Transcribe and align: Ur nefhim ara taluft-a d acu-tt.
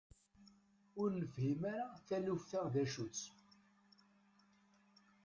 Ur 1.01 1.09
nefhim 1.19 1.61
ara 1.73 1.87
taluft-a 2.07 2.61
d 2.73 2.75
acu-tt. 2.83 3.19